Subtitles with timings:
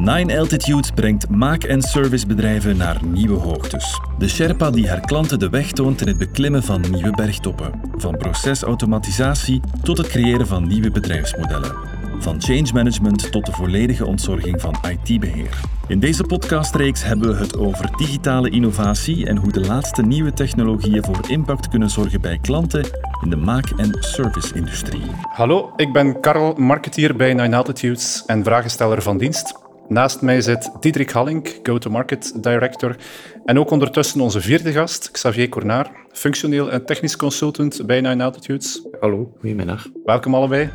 [0.00, 4.00] Nine Altitudes brengt maak- en servicebedrijven naar nieuwe hoogtes.
[4.18, 7.80] De Sherpa die haar klanten de weg toont in het beklimmen van nieuwe bergtoppen.
[7.96, 11.76] Van procesautomatisatie tot het creëren van nieuwe bedrijfsmodellen.
[12.18, 15.60] Van change management tot de volledige ontzorging van IT-beheer.
[15.86, 21.04] In deze podcastreeks hebben we het over digitale innovatie en hoe de laatste nieuwe technologieën
[21.04, 22.84] voor impact kunnen zorgen bij klanten
[23.24, 25.02] in de maak- en service-industrie.
[25.32, 29.59] Hallo, ik ben Karel, marketeer bij Nine Altitudes en vragensteller van dienst.
[29.90, 32.96] Naast mij zit Diederik Hallink, Go-to-Market Director.
[33.44, 38.86] En ook ondertussen onze vierde gast, Xavier Cornaar, functioneel en technisch consultant bij Nine Altitudes.
[39.00, 39.86] Hallo, goedemiddag.
[40.04, 40.70] Welkom allebei.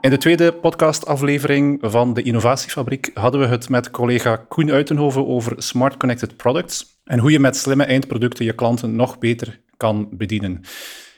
[0.00, 5.62] In de tweede podcastaflevering van de Innovatiefabriek hadden we het met collega Koen Uitenhoven over
[5.62, 10.60] Smart Connected Products en hoe je met slimme eindproducten je klanten nog beter kan bedienen.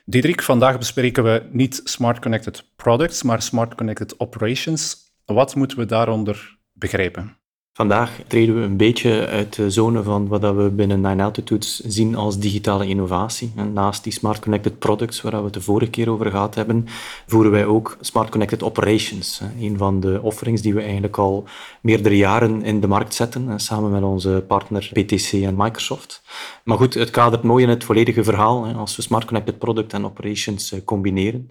[0.05, 5.06] Diederik, vandaag bespreken we niet Smart Connected Products, maar Smart Connected Operations.
[5.27, 7.37] Wat moeten we daaronder begrijpen?
[7.77, 12.15] Vandaag treden we een beetje uit de zone van wat we binnen Nine Altitudes zien
[12.15, 13.53] als digitale innovatie.
[13.73, 16.87] Naast die Smart Connected Products, waar we het de vorige keer over gehad hebben,
[17.27, 19.41] voeren wij ook Smart Connected Operations.
[19.61, 21.45] Een van de offerings die we eigenlijk al
[21.81, 26.23] meerdere jaren in de markt zetten, samen met onze partner PTC en Microsoft.
[26.65, 30.05] Maar goed, het kadert mooi in het volledige verhaal als we Smart Connected Product en
[30.05, 31.51] Operations eh, combineren.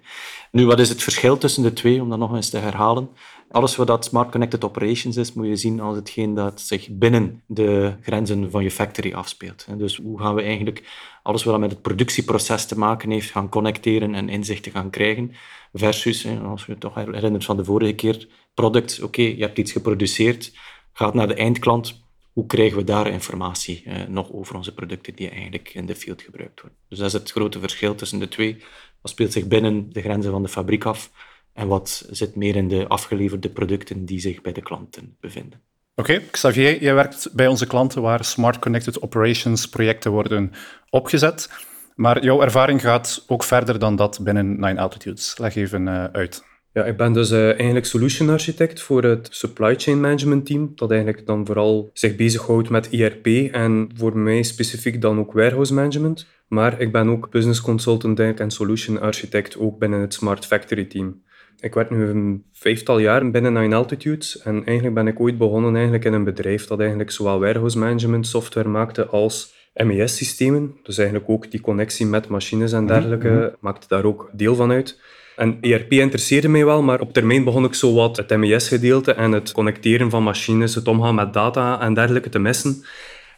[0.52, 3.10] Nu, wat is het verschil tussen de twee, om dat nog eens te herhalen?
[3.56, 7.44] Alles wat dat Smart Connected Operations is, moet je zien als hetgeen dat zich binnen
[7.48, 9.66] de grenzen van je factory afspeelt.
[9.78, 10.84] Dus hoe gaan we eigenlijk
[11.24, 15.32] alles wat met het productieproces te maken heeft gaan connecteren en inzichten gaan krijgen,
[15.74, 20.54] versus, als je toch herinnert van de vorige keer, product, oké, je hebt iets geproduceerd,
[20.94, 25.30] gaat naar de eindklant, hoe krijgen we daar informatie eh, nog over onze producten die
[25.30, 26.80] eigenlijk in de field gebruikt worden.
[26.90, 28.58] Dus dat is het grote verschil tussen de twee.
[29.02, 31.12] Wat speelt zich binnen de grenzen van de fabriek af
[31.56, 35.62] en wat zit meer in de afgeleverde producten die zich bij de klanten bevinden.
[35.96, 40.52] Oké, Xavier, jij werkt bij onze klanten waar Smart Connected Operations projecten worden
[40.90, 41.50] opgezet.
[41.96, 45.38] Maar jouw ervaring gaat ook verder dan dat binnen Nine Altitudes.
[45.38, 46.44] Leg even uh, uit.
[46.74, 50.92] Ja, ik ben dus uh, eigenlijk solution architect voor het supply chain management team, dat
[50.92, 56.28] eigenlijk dan vooral zich bezighoudt met ERP en voor mij specifiek dan ook warehouse management.
[56.48, 61.24] Maar ik ben ook business consultant en solution architect ook binnen het Smart Factory team.
[61.66, 65.74] Ik werk nu een vijftal jaar binnen Nine Altitudes en eigenlijk ben ik ooit begonnen
[65.74, 70.78] eigenlijk in een bedrijf dat eigenlijk zowel warehouse management software maakte als MES-systemen.
[70.84, 74.72] Dus eigenlijk ook die connectie met machines en dergelijke mm maakte daar ook deel van
[74.72, 75.00] uit.
[75.36, 79.32] En ERP interesseerde mij wel, maar op termijn begon ik zo wat het MES-gedeelte en
[79.32, 82.84] het connecteren van machines, het omgaan met data en dergelijke te missen.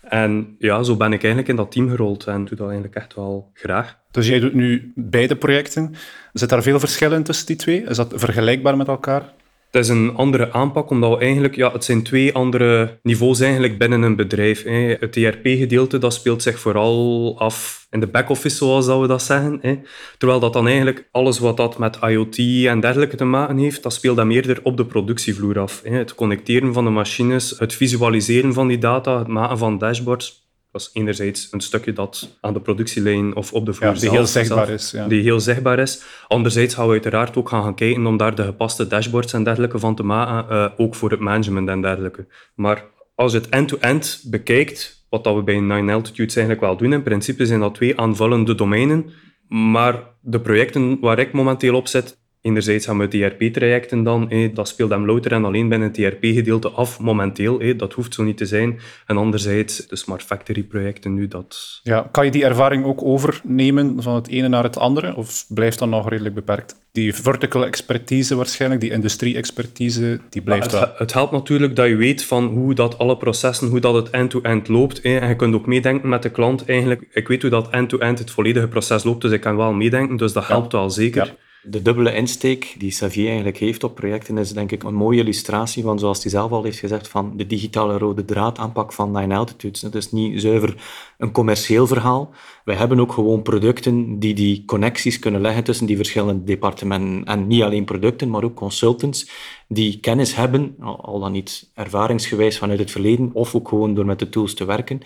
[0.10, 3.16] En ja, zo ben ik eigenlijk in dat team gerold en doe dat eigenlijk echt
[3.16, 3.98] wel graag.
[4.12, 5.94] Dus jij doet nu beide projecten.
[6.34, 7.84] Zit daar veel verschillen tussen die twee?
[7.84, 9.34] Is dat vergelijkbaar met elkaar?
[9.72, 13.78] Het is een andere aanpak, omdat we eigenlijk, ja, het zijn twee andere niveaus eigenlijk
[13.78, 14.64] binnen een bedrijf.
[14.64, 14.96] Hè.
[15.00, 19.60] Het ERP-gedeelte dat speelt zich vooral af in de back-office, zoals we dat zeggen.
[19.62, 19.80] Hè.
[20.18, 23.94] Terwijl dat dan eigenlijk alles wat dat met IoT en dergelijke te maken heeft, dat
[23.94, 25.82] speelt dan eerder op de productievloer af.
[25.84, 25.98] Hè.
[25.98, 30.47] Het connecteren van de machines, het visualiseren van die data, het maken van dashboards.
[30.78, 34.26] Is enerzijds een stukje dat aan de productielijn of op de vloer ja, die heel
[34.26, 34.92] zichtbaar is.
[34.92, 35.08] Ja.
[35.08, 36.04] Die heel zichtbaar is.
[36.28, 39.80] Anderzijds gaan we uiteraard ook gaan, gaan kijken om daar de gepaste dashboards en dergelijke
[39.80, 42.28] van te maken, uh, ook voor het management en dergelijke.
[42.56, 42.84] Maar
[43.16, 47.04] als je het end-to-end bekijkt, wat dat we bij Nine Altitudes eigenlijk wel doen, in
[47.04, 49.06] principe zijn dat twee aanvullende domeinen,
[49.48, 52.18] maar de projecten waar ik momenteel op zit,
[52.48, 56.70] Enerzijds gaan we het ERP-trajecten dan, dat speelt hem louter en alleen binnen het ERP-gedeelte
[56.70, 57.78] af, momenteel.
[57.78, 58.80] dat hoeft zo niet te zijn.
[59.06, 61.80] En anderzijds de Smart Factory-projecten nu, dat...
[61.84, 65.80] Ja, kan je die ervaring ook overnemen van het ene naar het andere, of blijft
[65.80, 66.76] dat nog redelijk beperkt?
[66.92, 70.92] Die vertical expertise waarschijnlijk, die industrie-expertise, die blijft wel.
[70.96, 74.68] Het, helpt natuurlijk dat je weet van hoe dat alle processen, hoe dat het end-to-end
[74.68, 75.02] loopt.
[75.02, 77.08] En je kunt ook meedenken met de klant eigenlijk.
[77.12, 80.34] Ik weet hoe dat end-to-end het volledige proces loopt, dus ik kan wel meedenken, dus
[80.34, 81.26] dat helpt wel zeker.
[81.26, 81.34] Ja.
[81.70, 85.84] De dubbele insteek die Xavier eigenlijk heeft op projecten is denk ik een mooie illustratie
[85.84, 89.36] van, zoals hij zelf al heeft gezegd, van de digitale rode draad aanpak van Nine
[89.36, 89.82] Altitudes.
[89.82, 90.76] Het is niet zuiver
[91.18, 92.30] een commercieel verhaal.
[92.66, 97.24] Wij hebben ook gewoon producten die die connecties kunnen leggen tussen die verschillende departementen.
[97.26, 99.30] En niet alleen producten, maar ook consultants
[99.68, 104.20] die kennis hebben, al dan niet ervaringsgewijs vanuit het verleden, of ook gewoon door met
[104.20, 105.02] de tools te werken,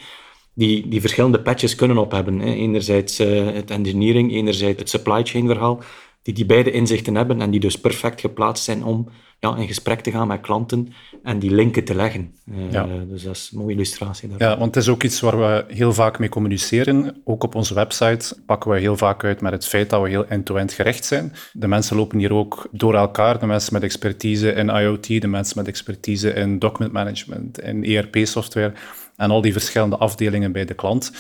[0.53, 2.41] die, die verschillende patches kunnen ophebben.
[2.41, 5.81] Enerzijds uh, het engineering, enerzijds het supply chain verhaal
[6.21, 9.09] die die beide inzichten hebben en die dus perfect geplaatst zijn om
[9.41, 12.35] ja, in gesprek te gaan met klanten en die linken te leggen.
[12.45, 12.87] Uh, ja.
[13.07, 14.29] Dus dat is een mooie illustratie.
[14.29, 14.47] Daarvan.
[14.47, 17.21] Ja, want het is ook iets waar we heel vaak mee communiceren.
[17.23, 20.25] Ook op onze website pakken we heel vaak uit met het feit dat we heel
[20.27, 21.33] end-to-end gerecht zijn.
[21.53, 23.39] De mensen lopen hier ook door elkaar.
[23.39, 28.73] De mensen met expertise in IoT, de mensen met expertise in document management, in ERP-software
[29.15, 31.11] en al die verschillende afdelingen bij de klant.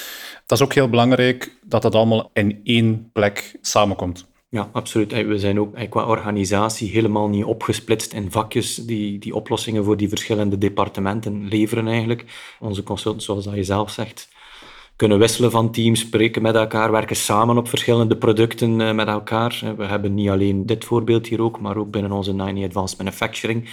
[0.45, 4.29] Dat is ook heel belangrijk dat dat allemaal in één plek samenkomt.
[4.51, 5.11] Ja, absoluut.
[5.11, 10.09] We zijn ook qua organisatie helemaal niet opgesplitst in vakjes die, die oplossingen voor die
[10.09, 12.55] verschillende departementen leveren eigenlijk.
[12.59, 14.29] Onze consultants, zoals dat je zelf zegt,
[14.95, 19.73] kunnen wisselen van teams, spreken met elkaar, werken samen op verschillende producten eh, met elkaar.
[19.77, 23.69] We hebben niet alleen dit voorbeeld hier ook, maar ook binnen onze 90 Advanced Manufacturing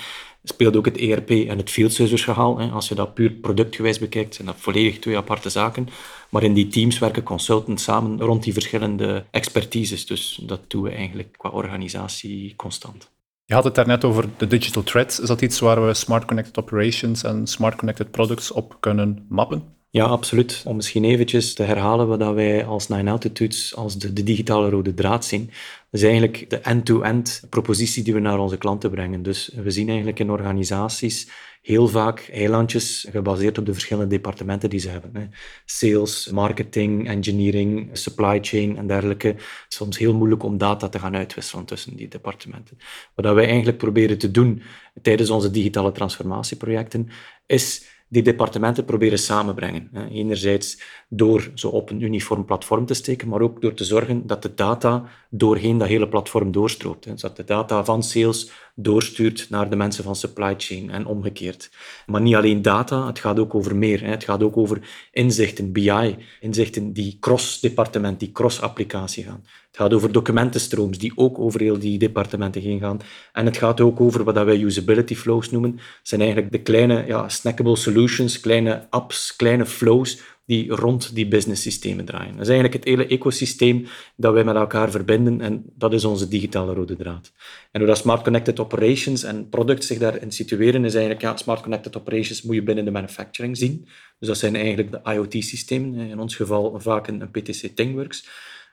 [0.49, 2.61] speelt ook het ERP en het field service verhaal.
[2.61, 5.89] Als je dat puur productgewijs bekijkt, zijn dat volledig twee aparte zaken.
[6.29, 10.07] Maar in die teams werken consultants samen rond die verschillende expertises.
[10.07, 13.11] Dus dat doen we eigenlijk qua organisatie constant.
[13.45, 15.21] Je had het daarnet over de digital threads.
[15.21, 19.78] Is dat iets waar we smart connected operations en smart connected products op kunnen mappen?
[19.91, 20.63] Ja, absoluut.
[20.65, 24.95] Om misschien eventjes te herhalen wat wij als Nine Altitudes als de, de digitale rode
[24.95, 25.47] draad zien.
[25.91, 29.23] Dat is eigenlijk de end-to-end propositie die we naar onze klanten brengen.
[29.23, 31.29] Dus we zien eigenlijk in organisaties
[31.63, 35.11] heel vaak eilandjes gebaseerd op de verschillende departementen die ze hebben.
[35.15, 35.27] Hè.
[35.65, 39.27] Sales, marketing, engineering, supply chain en dergelijke.
[39.27, 42.79] Het is soms heel moeilijk om data te gaan uitwisselen tussen die departementen.
[43.15, 44.63] Wat wij eigenlijk proberen te doen
[45.03, 47.09] tijdens onze digitale transformatieprojecten
[47.47, 49.91] is die departementen proberen samenbrengen.
[50.11, 54.43] Enerzijds door ze op een uniform platform te steken, maar ook door te zorgen dat
[54.43, 57.03] de data doorheen dat hele platform doorstroomt.
[57.03, 61.71] Dus dat de data van sales doorstuurt naar de mensen van supply chain en omgekeerd.
[62.07, 64.05] Maar niet alleen data, het gaat ook over meer.
[64.05, 69.45] Het gaat ook over inzichten, BI, inzichten die cross-departement, die cross-applicatie gaan.
[69.69, 73.01] Het gaat over documentenstrooms die ook over heel die departementen heen gaan.
[73.33, 75.79] En het gaat ook over wat wij usability flows noemen.
[76.03, 77.97] Zijn eigenlijk de kleine ja, snackable solutions,
[78.41, 82.33] kleine apps, kleine flows die rond die business systemen draaien.
[82.33, 83.87] Dat is eigenlijk het hele ecosysteem
[84.17, 87.33] dat wij met elkaar verbinden en dat is onze digitale rode draad.
[87.71, 91.61] En hoe dat Smart Connected Operations en products zich daarin situeren, is eigenlijk, ja, Smart
[91.61, 93.89] Connected Operations moet je binnen de manufacturing zien.
[94.19, 98.29] Dus dat zijn eigenlijk de IoT-systemen, in ons geval vaak een, PTC ThingWorks.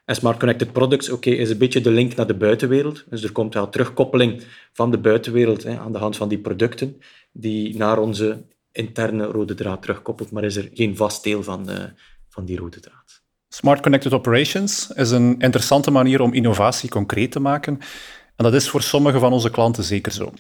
[0.06, 3.04] En Smart Connected Products oké, is een beetje de link naar de buitenwereld.
[3.10, 4.42] Dus er komt wel terugkoppeling
[4.74, 7.02] van de buitenwereld hè, aan de hand van die producten
[7.32, 8.44] die naar onze
[8.76, 11.94] interne rode draad terugkoppelt, maar is er geen vast deel van, de,
[12.30, 13.24] van die rode draad.
[13.50, 17.80] Smart Connected Operations is een interessante manier om innovatie concreet te maken.
[18.36, 20.32] En dat is voor sommige van onze klanten zeker zo.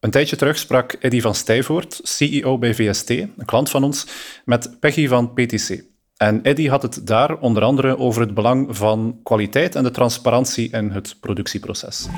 [0.00, 4.06] Een tijdje terug sprak Eddy van Stijvoort, CEO bij VST, een klant van ons,
[4.44, 5.84] met Peggy van PTC.
[6.16, 10.70] En Eddy had het daar onder andere over het belang van kwaliteit en de transparantie
[10.70, 12.08] in het productieproces.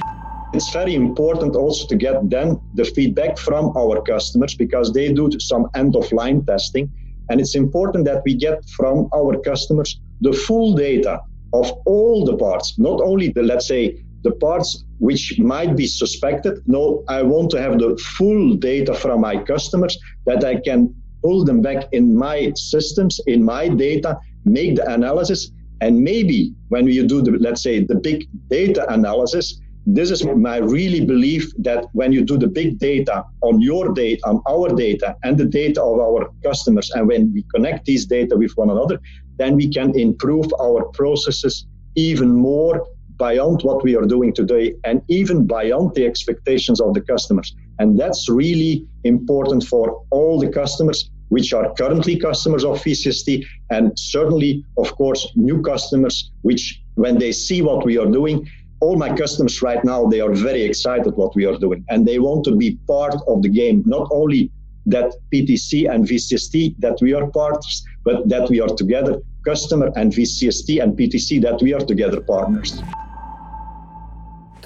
[0.55, 5.29] It's very important also to get then the feedback from our customers because they do
[5.41, 6.89] some end of line testing.
[7.29, 11.21] And it's important that we get from our customers the full data
[11.53, 16.63] of all the parts, not only the, let's say, the parts which might be suspected.
[16.67, 21.45] No, I want to have the full data from my customers that I can pull
[21.45, 25.51] them back in my systems, in my data, make the analysis.
[25.81, 30.57] And maybe when you do the, let's say, the big data analysis, this is my
[30.57, 35.17] really belief that when you do the big data on your data, on our data,
[35.23, 38.99] and the data of our customers, and when we connect these data with one another,
[39.39, 41.67] then we can improve our processes
[41.97, 42.87] even more
[43.19, 47.55] beyond what we are doing today and even beyond the expectations of the customers.
[47.79, 53.99] And that's really important for all the customers which are currently customers of VCST and
[53.99, 58.49] certainly, of course, new customers, which when they see what we are doing,
[58.85, 61.81] all my customers right now they are very excited what we are doing.
[61.93, 63.77] And they want to be part of the game.
[63.85, 64.51] Not only
[64.87, 69.15] that ptc and vcst that we are partners but that we are together
[69.51, 72.83] customer and vcst and ptc that we are together partners.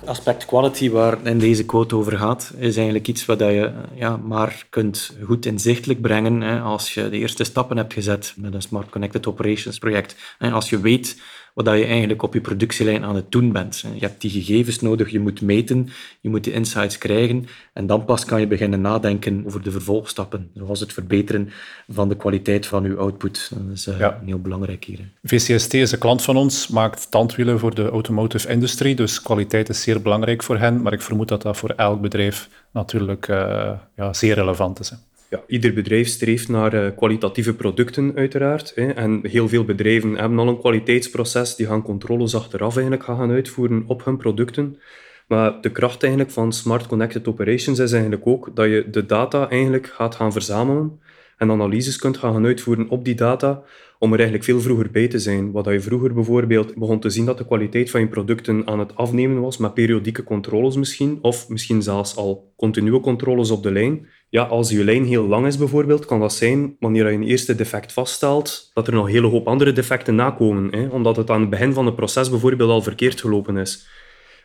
[0.05, 4.67] Aspect quality waar in deze quote over gaat, is eigenlijk iets wat je ja, maar
[4.71, 8.91] kunt goed inzichtelijk brengen hè, als je de eerste stappen hebt gezet met een Smart
[8.91, 10.17] Connected Operations project.
[10.39, 11.17] Als je weet
[11.65, 13.85] wat je eigenlijk op je productielijn aan het doen bent.
[13.95, 15.89] Je hebt die gegevens nodig, je moet meten,
[16.21, 20.51] je moet die insights krijgen en dan pas kan je beginnen nadenken over de vervolgstappen,
[20.55, 21.51] zoals het verbeteren
[21.89, 23.51] van de kwaliteit van je output.
[23.55, 24.99] Dat is uh, heel belangrijk hier.
[25.23, 29.83] VCST is een klant van ons, maakt tandwielen voor de automotive industrie, dus kwaliteit is
[29.83, 34.13] zeer belangrijk voor hen, maar ik vermoed dat dat voor elk bedrijf natuurlijk uh, ja,
[34.13, 34.93] zeer relevant is.
[35.31, 38.73] Ja, ieder bedrijf streeft naar uh, kwalitatieve producten, uiteraard.
[38.75, 38.91] Hè.
[38.91, 41.57] En heel veel bedrijven hebben al een kwaliteitsproces.
[41.57, 44.79] Die gaan controles achteraf eigenlijk gaan uitvoeren op hun producten.
[45.27, 49.51] Maar de kracht eigenlijk van Smart Connected Operations is eigenlijk ook dat je de data
[49.51, 51.01] eigenlijk gaat gaan verzamelen
[51.37, 53.63] en analyses kunt gaan uitvoeren op die data
[53.99, 55.53] om er eigenlijk veel vroeger bij te zijn.
[55.53, 58.97] Wat je vroeger bijvoorbeeld begon te zien dat de kwaliteit van je producten aan het
[58.97, 64.07] afnemen was, met periodieke controles misschien, of misschien zelfs al continue controles op de lijn.
[64.31, 67.55] Ja, als je lijn heel lang is bijvoorbeeld, kan dat zijn, wanneer je een eerste
[67.55, 71.41] defect vaststelt, dat er nog een hele hoop andere defecten nakomen, hè, omdat het aan
[71.41, 73.89] het begin van het proces bijvoorbeeld al verkeerd gelopen is.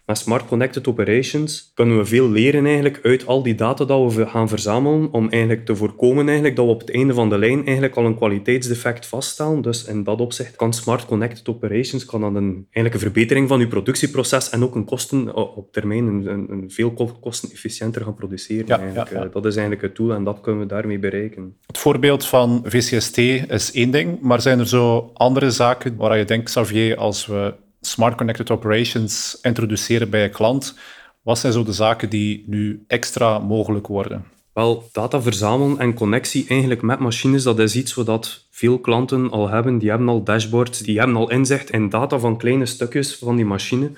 [0.05, 4.27] Met Smart Connected Operations kunnen we veel leren eigenlijk uit al die data dat we
[4.27, 7.65] gaan verzamelen om eigenlijk te voorkomen eigenlijk dat we op het einde van de lijn
[7.65, 9.62] eigenlijk al een kwaliteitsdefect vaststellen.
[9.62, 13.60] Dus in dat opzicht kan Smart Connected Operations kan dan een, eigenlijk een verbetering van
[13.60, 18.67] uw productieproces en ook een kosten op termijn een, een, een veel kostenefficiënter gaan produceren.
[18.67, 19.10] Ja, eigenlijk.
[19.10, 19.29] Ja, ja.
[19.31, 21.55] Dat is eigenlijk het doel en dat kunnen we daarmee bereiken.
[21.67, 26.25] Het voorbeeld van VCST is één ding, maar zijn er zo andere zaken waar je
[26.25, 27.53] denkt, Xavier, als we
[27.86, 30.78] Smart Connected Operations introduceren bij een klant,
[31.22, 34.25] wat zijn zo de zaken die nu extra mogelijk worden?
[34.54, 39.50] Wel, data verzamelen en connectie eigenlijk met machines, dat is iets wat veel klanten al
[39.50, 39.78] hebben.
[39.78, 43.46] Die hebben al dashboards, die hebben al inzicht in data van kleine stukjes van die
[43.46, 43.92] machine.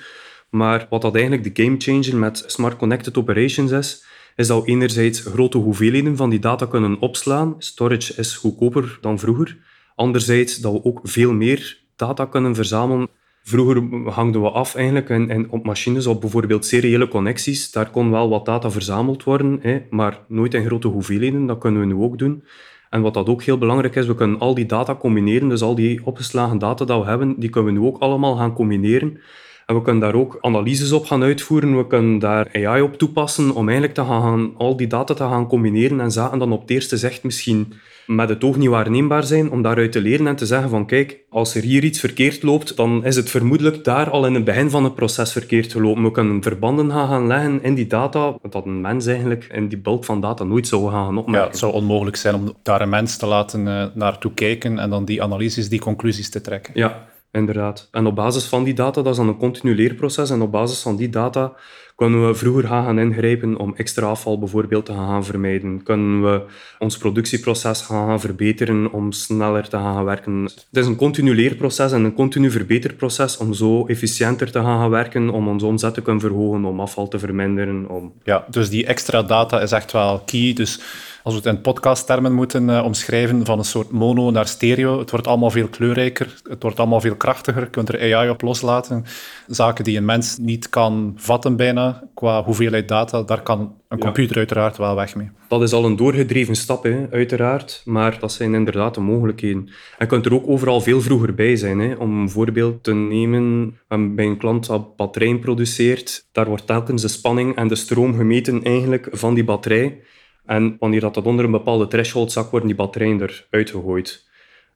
[0.49, 5.19] Maar wat dat eigenlijk de gamechanger met Smart Connected Operations is, is dat we enerzijds
[5.19, 7.55] grote hoeveelheden van die data kunnen opslaan.
[7.57, 9.57] Storage is goedkoper dan vroeger.
[9.95, 13.09] Anderzijds dat we ook veel meer data kunnen verzamelen
[13.47, 17.71] Vroeger hangden we af eigenlijk en, en op machines, op bijvoorbeeld seriële connecties.
[17.71, 21.45] Daar kon wel wat data verzameld worden, hè, maar nooit in grote hoeveelheden.
[21.45, 22.43] Dat kunnen we nu ook doen.
[22.89, 25.49] En wat dat ook heel belangrijk is, we kunnen al die data combineren.
[25.49, 28.53] Dus al die opgeslagen data dat we hebben, die kunnen we nu ook allemaal gaan
[28.53, 29.19] combineren.
[29.65, 31.77] En we kunnen daar ook analyses op gaan uitvoeren.
[31.77, 35.47] We kunnen daar AI op toepassen om eigenlijk te gaan, al die data te gaan
[35.47, 37.73] combineren en zaken dan op het eerste zicht misschien
[38.07, 41.19] met het oog niet waarneembaar zijn, om daaruit te leren en te zeggen van kijk,
[41.29, 44.69] als er hier iets verkeerd loopt, dan is het vermoedelijk daar al in het begin
[44.69, 46.03] van het proces verkeerd gelopen.
[46.03, 49.77] We kunnen verbanden gaan, gaan leggen in die data, dat een mens eigenlijk in die
[49.77, 51.43] bulk van data nooit zou gaan opmerken.
[51.43, 54.89] Ja, het zou onmogelijk zijn om daar een mens te laten uh, naartoe kijken en
[54.89, 56.73] dan die analyses, die conclusies te trekken.
[56.75, 57.87] Ja, inderdaad.
[57.91, 60.81] En op basis van die data, dat is dan een continu leerproces, en op basis
[60.81, 61.53] van die data
[61.95, 65.83] kunnen we vroeger gaan ingrijpen om extra afval bijvoorbeeld te gaan vermijden?
[65.83, 66.41] Kunnen we
[66.79, 70.43] ons productieproces gaan verbeteren om sneller te gaan werken?
[70.43, 75.29] Het is een continu leerproces en een continu verbeterproces om zo efficiënter te gaan werken,
[75.29, 77.89] om onze omzet te kunnen verhogen, om afval te verminderen.
[77.89, 78.13] Om...
[78.23, 80.53] Ja, dus die extra data is echt wel key.
[80.53, 80.79] Dus
[81.25, 84.99] als we het in podcasttermen moeten uh, omschrijven, van een soort mono naar stereo.
[84.99, 87.61] Het wordt allemaal veel kleurrijker, het wordt allemaal veel krachtiger.
[87.61, 89.05] Je kunt er AI op loslaten.
[89.47, 94.37] Zaken die een mens niet kan vatten bijna, qua hoeveelheid data, daar kan een computer
[94.37, 95.29] uiteraard wel weg mee.
[95.47, 97.81] Dat is al een doorgedreven stap, hè, uiteraard.
[97.85, 99.67] Maar dat zijn inderdaad de mogelijkheden.
[99.67, 101.79] En je kunt er ook overal veel vroeger bij zijn.
[101.79, 101.95] Hè.
[101.95, 107.07] Om een voorbeeld te nemen, bij een klant dat batterijen produceert, daar wordt telkens de
[107.07, 110.01] spanning en de stroom gemeten eigenlijk van die batterij.
[110.45, 114.25] En wanneer dat, dat onder een bepaalde threshold zak, worden die batterijen eruit gegooid.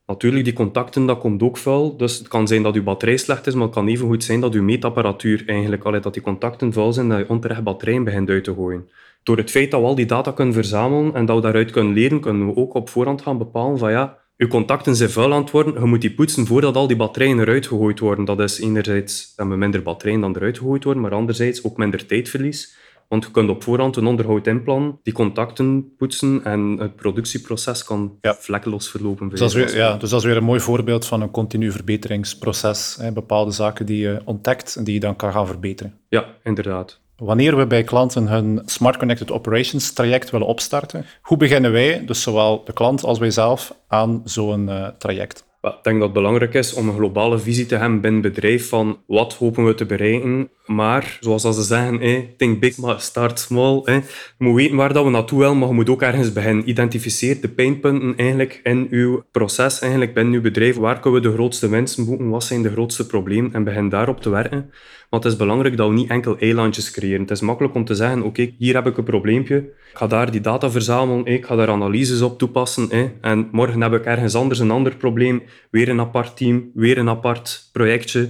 [0.10, 1.98] Natuurlijk, die contacten, dat komt ook vuil.
[1.98, 4.40] Dus het kan zijn dat uw batterij slecht is, maar het kan even goed zijn
[4.40, 8.30] dat uw meetapparatuur eigenlijk, allee, dat die contacten vuil zijn, dat je onterecht batterijen begint
[8.30, 8.90] uit te gooien.
[9.24, 11.94] Door het feit dat we al die data kunnen verzamelen en dat we daaruit kunnen
[11.94, 15.42] leren, kunnen we ook op voorhand gaan bepalen van ja, uw contacten zijn vuil aan
[15.42, 18.26] het worden, je moet die poetsen voordat al die batterijen eruit gegooid worden.
[18.26, 22.06] Dat is enerzijds dat we minder batterijen dan eruit gegooid worden, maar anderzijds ook minder
[22.06, 22.78] tijdverlies.
[23.10, 28.18] Want je kunt op voorhand een onderhoud inplannen, die contacten poetsen en het productieproces kan
[28.22, 28.36] ja.
[28.36, 29.30] vlekkeloos verlopen.
[29.30, 31.72] Dus dat, is weer, ja, dus dat is weer een mooi voorbeeld van een continu
[31.72, 32.98] verbeteringsproces.
[33.00, 36.00] Hè, bepaalde zaken die je ontdekt en die je dan kan gaan verbeteren.
[36.10, 37.02] Ja, inderdaad.
[37.16, 42.22] Wanneer we bij klanten hun Smart Connected Operations traject willen opstarten, hoe beginnen wij, dus
[42.22, 45.48] zowel de klant als wij zelf, aan zo'n uh, traject?
[45.62, 48.70] Ik denk dat het belangrijk is om een globale visie te hebben binnen het bedrijf
[48.70, 50.50] van wat hopen we te bereiken.
[50.70, 53.82] Maar, zoals ze zeggen, hey, think big, maar start small.
[53.84, 53.96] Hey.
[53.96, 54.04] Je
[54.38, 56.70] moet weten waar dat we naartoe willen, maar je moet ook ergens beginnen.
[56.70, 60.76] Identificeer de pijnpunten eigenlijk in uw proces, eigenlijk binnen uw bedrijf.
[60.76, 62.30] Waar kunnen we de grootste winsten boeken?
[62.30, 63.54] Wat zijn de grootste problemen?
[63.54, 64.72] En begin daarop te werken.
[65.10, 67.22] Want het is belangrijk dat we niet enkel eilandjes creëren.
[67.22, 69.56] Het is makkelijk om te zeggen, oké, hier heb ik een probleempje.
[69.58, 72.90] Ik ga daar die data verzamelen, ik ga daar analyses op toepassen.
[73.22, 75.44] En morgen heb ik ergens anders een ander probleem.
[75.72, 78.30] Weer een apart team, weer een apart projectje.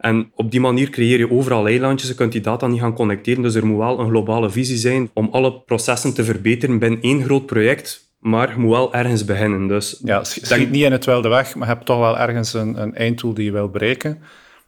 [0.00, 2.08] En op die manier creëer je overal eilandjes.
[2.08, 3.42] Je kunt die data niet gaan connecteren.
[3.42, 7.22] Dus er moet wel een globale visie zijn om alle processen te verbeteren binnen één
[7.22, 8.08] groot project.
[8.18, 9.68] Maar je moet wel ergens beginnen.
[9.68, 12.82] Dus ja, schiet niet in het wilde weg, maar je hebt toch wel ergens een,
[12.82, 14.18] een einddoel die je wil bereiken.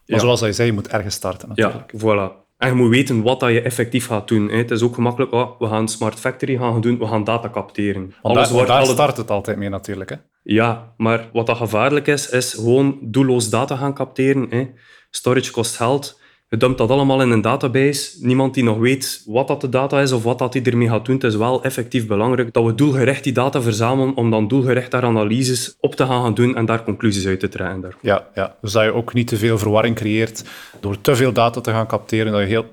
[0.06, 1.92] Maar zoals je zei, je moet ergens starten natuurlijk.
[1.92, 2.40] Ja, voilà.
[2.58, 4.48] En je moet weten wat dat je effectief gaat doen.
[4.48, 8.14] Het is ook gemakkelijk, oh, we gaan Smart Factory gaan doen, we gaan data capteren.
[8.22, 10.10] Want daar, wordt, daar start het altijd mee natuurlijk.
[10.10, 10.16] Hè?
[10.42, 14.46] Ja, maar wat dat gevaarlijk is, is gewoon doelloos data gaan capteren.
[14.50, 14.68] Hè.
[15.14, 16.20] Storage kost geld.
[16.48, 18.10] Je dumpt dat allemaal in een database.
[18.20, 21.04] Niemand die nog weet wat dat de data is of wat dat hij ermee gaat
[21.04, 21.14] doen.
[21.14, 25.02] Het is wel effectief belangrijk dat we doelgericht die data verzamelen om dan doelgericht daar
[25.02, 27.94] analyses op te gaan doen en daar conclusies uit te trekken.
[28.00, 30.44] Ja, ja, dus dat je ook niet te veel verwarring creëert
[30.80, 32.32] door te veel data te gaan capteren.
[32.32, 32.66] Dat je heel,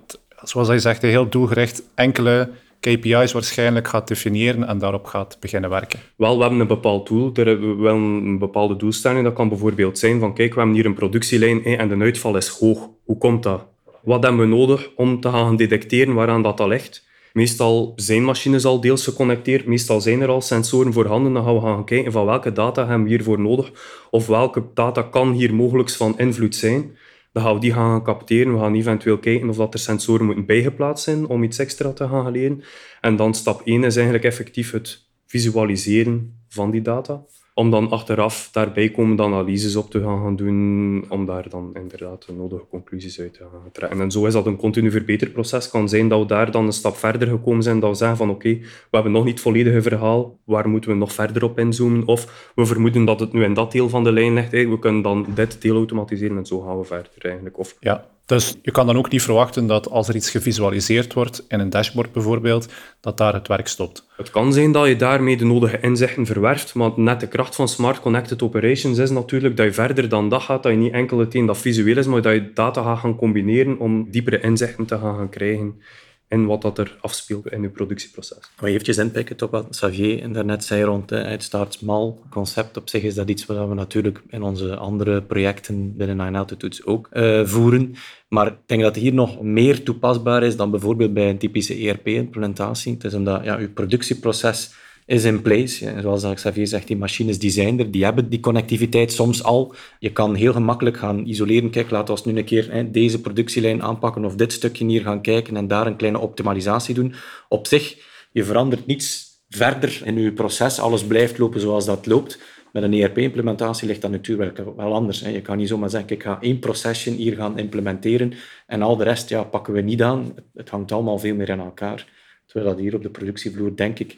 [0.43, 5.99] zoals je zegt, heel doelgericht enkele KPI's waarschijnlijk gaat definiëren en daarop gaat beginnen werken?
[6.15, 7.31] Wel, we hebben een bepaald doel.
[7.31, 9.23] Daar hebben we wel een bepaalde doelstelling.
[9.23, 12.47] Dat kan bijvoorbeeld zijn van, kijk, we hebben hier een productielijn en de uitval is
[12.47, 12.89] hoog.
[13.03, 13.65] Hoe komt dat?
[14.03, 17.07] Wat hebben we nodig om te gaan detecteren waaraan dat, ligt?
[17.33, 21.33] Meestal zijn machines al deels geconnecteerd, meestal zijn er al sensoren voorhanden.
[21.33, 23.71] Dan gaan we gaan kijken van welke data hebben we hiervoor nodig
[24.11, 26.97] of welke data kan hier mogelijk van invloed zijn.
[27.31, 28.53] Dan gaan we die gaan capteren.
[28.53, 32.07] We gaan eventueel kijken of dat er sensoren moeten bijgeplaatst zijn om iets extra te
[32.07, 32.63] gaan leren.
[33.01, 37.25] En dan stap 1 is eigenlijk effectief het visualiseren van die data
[37.59, 42.33] om dan achteraf daarbij komende analyses op te gaan doen, om daar dan inderdaad de
[42.33, 44.01] nodige conclusies uit te gaan trekken.
[44.01, 45.69] En zo is dat een continu verbeterproces.
[45.69, 48.29] kan zijn dat we daar dan een stap verder gekomen zijn, dat we zeggen van
[48.29, 52.05] oké, we hebben nog niet het volledige verhaal, waar moeten we nog verder op inzoomen?
[52.05, 55.01] Of we vermoeden dat het nu in dat deel van de lijn ligt, we kunnen
[55.01, 57.57] dan dit deel automatiseren en zo gaan we verder eigenlijk.
[57.57, 61.45] Of, ja, dus je kan dan ook niet verwachten dat als er iets gevisualiseerd wordt,
[61.47, 62.67] in een dashboard bijvoorbeeld,
[63.01, 64.07] dat daar het werk stopt.
[64.17, 67.67] Het kan zijn dat je daarmee de nodige inzichten verwerft, maar net de kracht van
[67.67, 71.17] Smart Connected Operations is natuurlijk dat je verder dan dat gaat, dat je niet enkel
[71.17, 74.85] het een dat visueel is, maar dat je data gaat gaan combineren om diepere inzichten
[74.85, 75.81] te gaan, gaan krijgen
[76.29, 78.51] en wat dat er afspeelt in je productieproces.
[78.59, 82.77] Maar eventjes inpikken op wat Xavier daarnet zei rond het start small concept.
[82.77, 86.85] Op zich is dat iets wat we natuurlijk in onze andere projecten binnen Nine Altitudes
[86.85, 87.95] ook uh, voeren.
[88.27, 92.93] Maar ik denk dat hier nog meer toepasbaar is dan bijvoorbeeld bij een typische ERP-implementatie.
[92.93, 94.73] Het is omdat ja, je productieproces
[95.09, 96.01] is in place.
[96.01, 99.73] Zoals Xavier zegt, die machines die zijn er, die hebben die connectiviteit soms al.
[99.99, 101.69] Je kan heel gemakkelijk gaan isoleren.
[101.69, 105.21] Kijk, laten we nu een keer hè, deze productielijn aanpakken of dit stukje hier gaan
[105.21, 107.13] kijken en daar een kleine optimalisatie doen.
[107.47, 107.97] Op zich,
[108.31, 110.79] je verandert niets verder in je proces.
[110.79, 112.39] Alles blijft lopen zoals dat loopt.
[112.71, 115.21] Met een ERP-implementatie ligt dat natuurlijk wel anders.
[115.21, 115.29] Hè.
[115.29, 118.33] Je kan niet zomaar zeggen, ik ga één procession hier gaan implementeren
[118.67, 120.35] en al de rest ja, pakken we niet aan.
[120.53, 122.07] Het hangt allemaal veel meer in elkaar.
[122.45, 124.17] Terwijl dat hier op de productievloer, denk ik,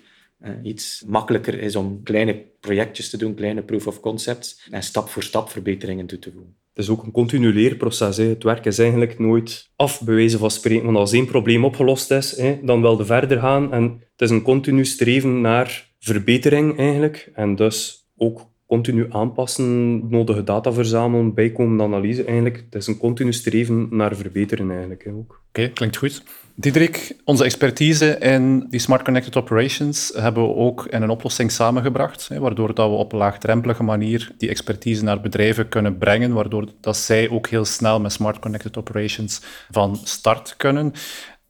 [0.64, 5.24] iets makkelijker is om kleine projectjes te doen, kleine proof of concepts, en stap voor
[5.24, 6.56] stap verbeteringen toe te voegen.
[6.74, 8.18] Het is ook een continu leerproces.
[8.18, 10.86] Het werk is eigenlijk nooit afbewezen van spreken.
[10.86, 13.74] Want als één probleem opgelost is, hè, dan wil je verder gaan.
[13.74, 17.32] En het is een continu streven naar verbetering eigenlijk.
[17.34, 22.24] En dus ook continu aanpassen, nodige data verzamelen, bijkomende analyse.
[22.24, 25.08] Eigenlijk, het is een continu streven naar verbeteren eigenlijk.
[25.50, 26.24] Oké, klinkt goed.
[26.56, 32.28] Diederik, onze expertise in die Smart Connected Operations hebben we ook in een oplossing samengebracht,
[32.28, 36.68] hè, waardoor dat we op een laagdrempelige manier die expertise naar bedrijven kunnen brengen, waardoor
[36.82, 40.94] dat zij ook heel snel met Smart Connected Operations van start kunnen.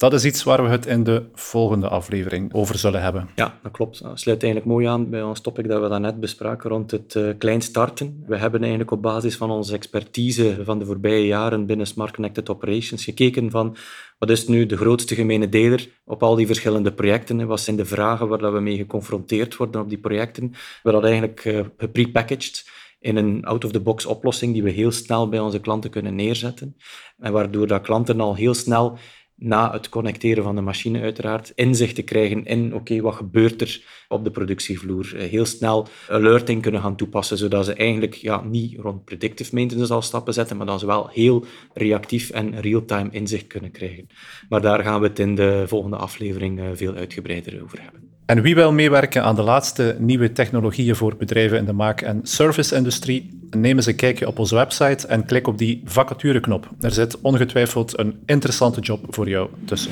[0.01, 3.29] Dat is iets waar we het in de volgende aflevering over zullen hebben.
[3.35, 4.03] Ja, dat klopt.
[4.03, 7.29] Dat sluit eigenlijk mooi aan bij ons topic dat we net bespraken rond het uh,
[7.37, 8.23] klein starten.
[8.27, 12.49] We hebben eigenlijk op basis van onze expertise van de voorbije jaren binnen Smart Connected
[12.49, 13.75] Operations gekeken van
[14.17, 17.47] wat is nu de grootste gemene deler op al die verschillende projecten?
[17.47, 20.49] Wat zijn de vragen waar we mee geconfronteerd worden op die projecten?
[20.51, 25.39] We hebben dat eigenlijk uh, geprepackaged in een out-of-the-box oplossing die we heel snel bij
[25.39, 26.75] onze klanten kunnen neerzetten.
[27.17, 28.97] En waardoor dat klanten al heel snel
[29.43, 33.81] na het connecteren van de machine uiteraard, inzicht te krijgen in, oké, wat gebeurt er
[34.07, 35.15] op de productievloer?
[35.15, 39.93] Eh, heel snel alerting kunnen gaan toepassen, zodat ze eigenlijk ja, niet rond predictive maintenance
[39.93, 44.07] al stappen zetten, maar dat ze wel heel reactief en real-time inzicht kunnen krijgen.
[44.49, 48.09] Maar daar gaan we het in de volgende aflevering eh, veel uitgebreider over hebben.
[48.25, 52.19] En wie wil meewerken aan de laatste nieuwe technologieën voor bedrijven in de maak- en
[52.23, 56.69] service-industrie, neem eens een kijkje op onze website en klik op die vacatureknop.
[56.79, 59.91] Er zit ongetwijfeld een interessante job voor jou tussen.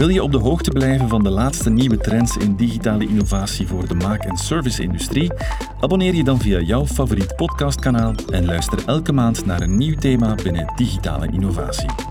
[0.00, 3.88] Wil je op de hoogte blijven van de laatste nieuwe trends in digitale innovatie voor
[3.88, 5.32] de maak- en service-industrie?
[5.80, 10.34] Abonneer je dan via jouw favoriet podcastkanaal en luister elke maand naar een nieuw thema
[10.34, 12.09] binnen digitale innovatie.